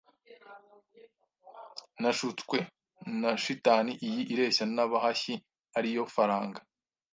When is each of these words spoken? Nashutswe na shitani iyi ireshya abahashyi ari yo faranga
Nashutswe 2.01 2.57
na 3.21 3.31
shitani 3.43 3.91
iyi 4.07 4.21
ireshya 4.33 4.65
abahashyi 4.85 5.33
ari 5.77 5.89
yo 5.95 6.03
faranga 6.13 6.59